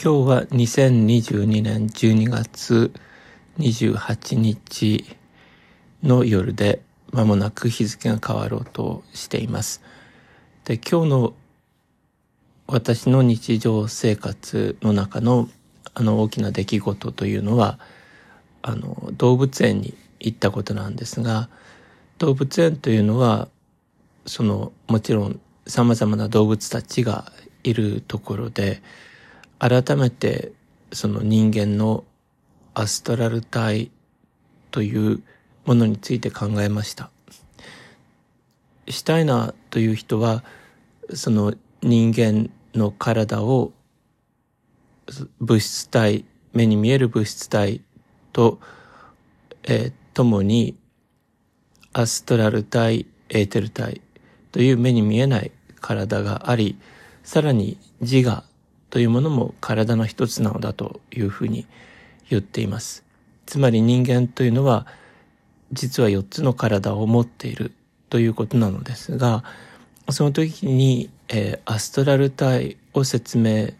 [0.00, 2.92] 今日は2022年12月
[3.58, 5.04] 28日
[6.04, 9.82] の夜で間もなく日付が変わろうとしています。
[10.66, 11.34] で、今日の
[12.68, 15.48] 私の日常生活の中の
[15.94, 17.80] あの大きな出来事というのは、
[18.62, 21.48] あの動物園に行ったことなんですが、
[22.18, 23.48] 動物園というのは、
[24.26, 27.32] そのもちろん様々な動物たちが
[27.64, 28.80] いるところで、
[29.58, 30.52] 改めて
[30.92, 32.04] その人間の
[32.74, 33.90] アストラル体
[34.70, 35.22] という
[35.64, 37.10] ものについて考えました。
[38.88, 40.44] シュタイナーという人は、
[41.12, 43.72] その人間の体を
[45.40, 47.82] 物質体、目に見える物質体
[48.32, 48.58] と、
[49.64, 50.76] えー、共に
[51.92, 54.00] アストラル体、エーテル体
[54.52, 56.78] という目に見えない体があり、
[57.22, 58.44] さらに自我
[58.90, 61.66] というものも体の一つなのだというふうに
[62.30, 63.04] 言っています。
[63.46, 64.86] つまり人間というのは
[65.72, 67.72] 実は4つの体を持っている
[68.08, 69.44] ということなのですが、
[70.10, 73.70] その時に、えー、アストラル体を説明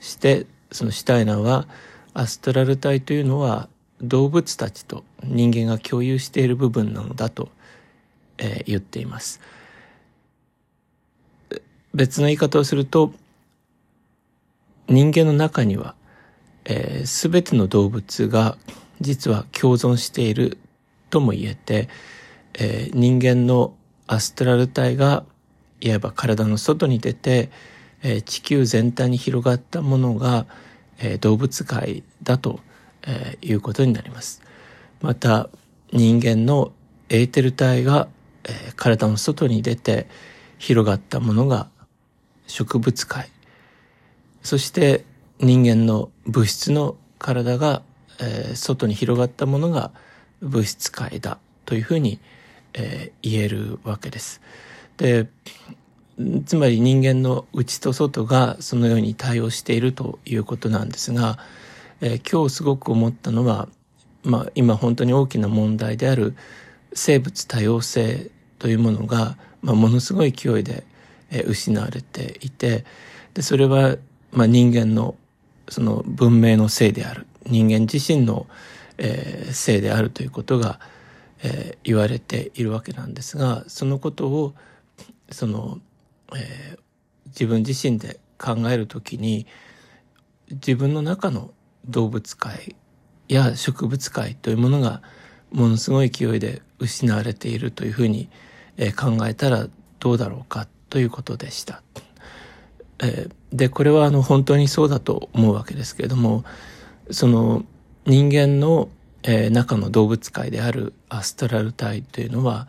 [0.00, 1.66] して、そのシュタイナーは
[2.12, 3.68] アストラル体というのは
[4.02, 7.48] 動物たちと人間が共有している部分なのだと、
[8.38, 9.40] えー、言っています。
[11.92, 13.12] 別の言い方をすると、
[14.90, 15.94] 人間の中には、
[16.64, 18.58] えー、全ての動物が
[19.00, 20.58] 実は共存している
[21.10, 21.88] とも言えて、
[22.54, 23.72] えー、人間の
[24.08, 25.24] アストラル体が
[25.80, 27.50] いわば体の外に出て、
[28.02, 30.46] えー、地球全体に広がったものが、
[30.98, 32.58] えー、動物界だと、
[33.06, 34.42] えー、いうことになります。
[35.00, 35.50] また
[35.92, 36.72] 人間の
[37.08, 38.08] エーテル体が、
[38.42, 40.08] えー、体の外に出て
[40.58, 41.68] 広がったものが
[42.48, 43.30] 植物界
[44.42, 45.04] そして
[45.38, 47.82] 人間の物質の体が、
[48.20, 49.90] えー、外に広がったものが
[50.40, 52.20] 物質界だというふうに、
[52.74, 54.40] えー、言えるわけです。
[54.96, 55.28] で、
[56.44, 61.38] つまり人間の内と外がそのように対応しているということなんですが、
[62.00, 63.68] えー、今日すごく思ったのは、
[64.22, 66.34] まあ今本当に大きな問題である
[66.92, 70.84] 生物多様性というものが、まあ、ものすごい勢いで、
[71.30, 72.84] えー、失われていて、
[73.32, 73.96] で、それは
[74.32, 75.16] まあ、人間の
[75.68, 78.46] その文明のせいである人間自身の、
[78.98, 80.80] えー、せいであるということが、
[81.42, 84.54] えー、言われているわけなんですがそのことを
[85.30, 85.78] その、
[86.36, 86.78] えー、
[87.28, 89.46] 自分自身で考えるときに
[90.50, 91.52] 自分の中の
[91.86, 92.74] 動物界
[93.28, 95.02] や植物界というものが
[95.52, 98.28] ものすごい勢いで失われているというふうに、
[98.76, 99.68] えー、考えたら
[100.00, 101.82] どうだろうかということでした。
[103.02, 106.44] えー、で、これはあの本当にそうだと思うわけですけれども、
[107.10, 107.64] その
[108.06, 108.88] 人間の、
[109.22, 112.68] えー、中の動物界であるアストラル体というのは、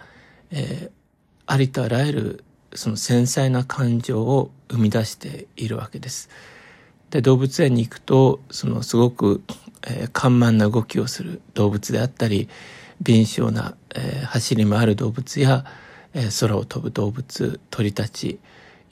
[0.52, 0.92] えー、
[1.46, 2.44] ありとあらゆる
[2.74, 6.30] その繊細な感情を生み出しているわけです。
[7.10, 9.42] で、動物園に行くと、そのすごく、
[9.86, 12.48] えー、緩慢な動きをする動物であったり、
[13.02, 15.66] 敏捷な、えー、走り回る動物や、
[16.14, 18.40] えー、空を飛ぶ動物、鳥たち、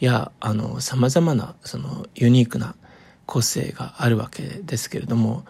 [0.05, 2.75] やあの様々なそのユニークな
[3.25, 5.45] 個性があるわけですけれども、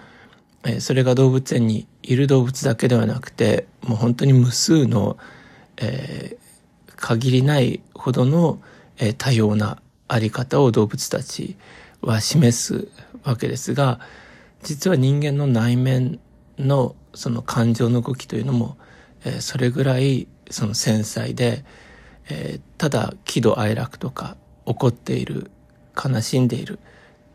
[0.65, 5.17] えそれが動物園にいる動物だけではなくてもう本当に無数の、
[5.77, 8.61] えー、限りないほどの、
[8.97, 11.55] えー、多様なあり方を動物たち
[12.01, 12.87] は示す
[13.23, 13.99] わけですが
[14.63, 16.19] 実は人間の内面
[16.57, 18.77] のその感情の動きというのも、
[19.23, 21.63] えー、それぐらいその繊細で、
[22.29, 24.35] えー、ただ喜怒哀楽とか
[24.69, 25.49] 怒っている
[25.97, 26.77] 悲しんでいる、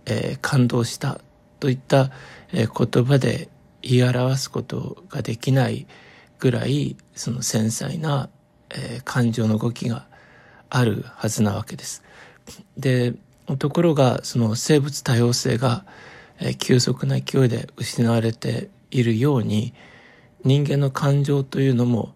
[0.06, 1.20] えー、感動した
[1.58, 2.12] といった、
[2.52, 3.48] えー、言葉で
[3.82, 5.88] 言い表すことができない
[6.38, 8.28] ぐらいその繊細な、
[8.70, 10.06] えー、感情の動きが
[10.70, 12.04] あるはずなわけです。
[12.76, 13.14] で
[13.58, 15.84] ところがその生物多様性が、
[16.38, 19.75] えー、急速な勢いで失われているように
[20.44, 22.14] 人間の感情というのも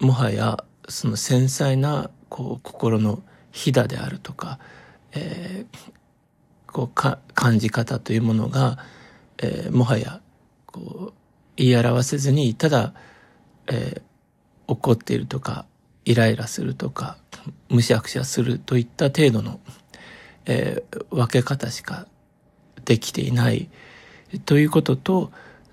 [0.00, 3.22] もはやその繊細なこう心の
[3.58, 4.60] ひだであるとか、
[5.12, 5.90] えー、
[6.68, 8.78] こうか感じ方というものが、
[9.38, 10.20] えー、もはや
[10.64, 11.12] こう
[11.56, 12.94] 言い表せずにただ、
[13.66, 14.02] えー、
[14.68, 15.66] 怒っているとか
[16.04, 17.18] イライラするとか
[17.68, 19.58] むしゃくしゃするといった程度の、
[20.46, 22.06] えー、分け方しか
[22.84, 23.68] できていない
[24.44, 25.32] ということと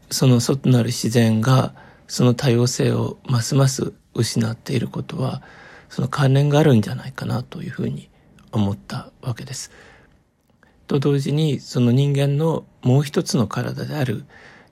[0.10, 1.76] その外なる自然が
[2.08, 5.44] その多様性をますます失っていることは
[5.96, 8.10] その関連があるんじゃないかなというふうに
[8.52, 9.72] 思ったわけです。
[10.88, 14.26] と同時にその人間のもう一つの体である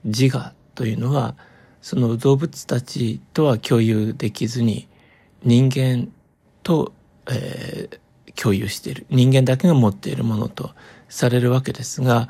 [0.04, 1.34] 自我というのは
[1.80, 4.86] その動物たちとは共有できずに
[5.42, 6.12] 人間
[6.62, 6.92] と、
[7.30, 10.72] えー、共有している人間だけが持っているものと
[11.08, 12.28] されるわけですが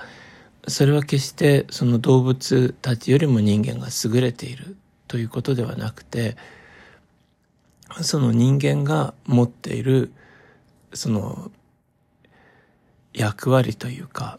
[0.69, 4.76] それは決してその動物たちよりも人間が優れている
[5.08, 6.37] ということではなくて
[8.02, 10.12] その人間が持っている
[10.93, 11.50] その
[13.12, 14.38] 役割というか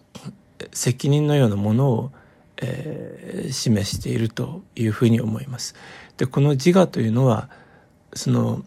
[0.71, 2.11] 責任のようなものを、
[2.57, 5.75] えー、示しているというふうに思います。
[6.17, 7.49] でこの自我というのは
[8.13, 8.63] その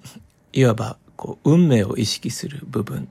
[0.52, 3.08] いわばこう運命を意識する部分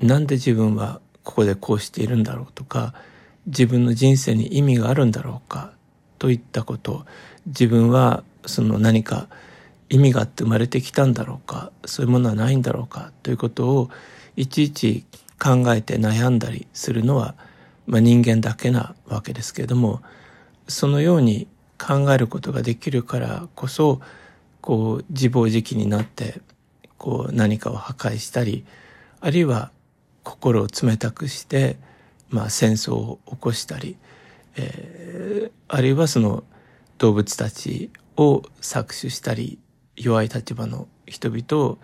[0.00, 2.94] なんで自分はここでこうしているんだろうとか
[3.46, 5.72] 自分の人生に意味があるんだろうか
[6.18, 7.04] といったこと
[7.46, 9.28] 自分はその何か
[9.88, 13.90] 意味があって生まれてきたんだろうかそういうものはないんだろうかということを
[14.36, 15.04] いちいち
[15.38, 17.34] 考えて悩んだりするのは、
[17.86, 20.00] まあ、人間だけなわけですけれども
[20.68, 21.46] そのように
[21.78, 24.00] 考えることができるからこそ
[24.60, 26.40] こう自暴自棄になって
[26.96, 28.64] こう何かを破壊したり
[29.20, 29.70] あるいは
[30.22, 31.76] 心を冷たくして、
[32.30, 33.96] まあ、戦争を起こしたり、
[34.56, 36.44] えー、あるいはその
[36.98, 39.58] 動物たちを搾取したり
[39.96, 41.78] 弱い立場の人々を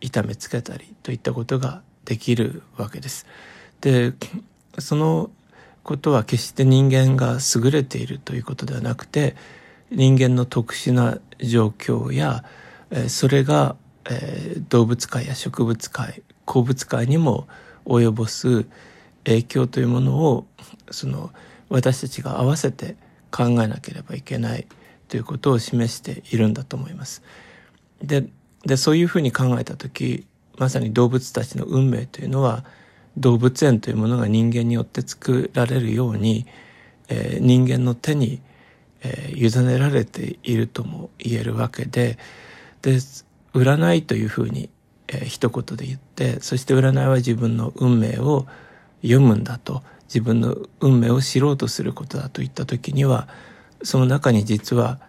[0.00, 3.26] 痛めつけたりといったことができるわけです。
[3.80, 4.12] で
[4.78, 5.30] その
[5.82, 9.36] ことは決して人間が優れているということではなくて
[9.90, 12.44] 人間の特殊な状況や
[13.08, 13.76] それが
[14.68, 17.46] 動物界や植物界鉱物界にも
[17.84, 18.66] 及ぼす
[19.24, 20.46] 影響というものを
[20.90, 21.30] その
[21.68, 22.96] 私たちが合わせて
[23.30, 24.66] 考えなければいけない
[25.08, 27.22] ということを示しているんだと思います。
[28.02, 28.28] で
[28.64, 30.26] でそういうふうに考えた時
[30.58, 32.64] まさに動物たちの運命というのは
[33.16, 36.46] 動物園というものが人間によって作られるように、
[37.08, 38.40] えー、人間の手に、
[39.02, 42.18] えー、委ねられているとも言えるわけで
[42.82, 42.96] で
[43.54, 44.68] 占いというふうに、
[45.08, 48.46] えー、一言で言ってそして占いは自分の運命を
[49.02, 53.28] 読むんだと自分の運命を知ろうとすることだといった時には
[53.82, 55.00] その中に実は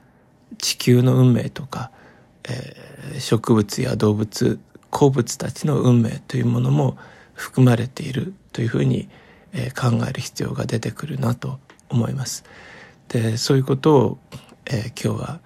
[0.57, 1.91] 地球の運命とか、
[2.47, 4.59] えー、植物や動物
[4.89, 6.97] 鉱物たちの運命というものも
[7.33, 9.09] 含まれているというふうに、
[9.53, 11.59] えー、考える必要が出てくるなと
[11.89, 12.43] 思います。
[13.09, 14.17] でそういうことを、
[14.65, 15.39] えー、今日は、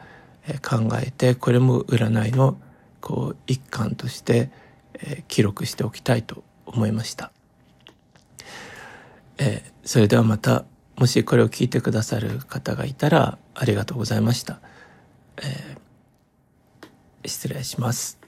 [0.68, 2.58] 考えてこれも占いの
[3.00, 4.50] こう一環として、
[4.96, 7.32] え記録しておきたいと思いました。
[9.38, 10.66] えそれではまた
[10.98, 14.60] もしこれを聞いてくださる方がいたらありがとうございました。
[15.42, 15.71] え
[17.26, 18.21] 失礼します。